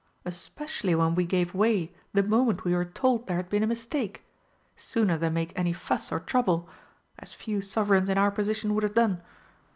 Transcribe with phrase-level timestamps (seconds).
[0.25, 4.23] Especially when we gave way the moment we were told there had been a mistake
[4.75, 6.67] sooner than make any fuss or trouble
[7.19, 9.21] as few Sovereigns in our position would have done!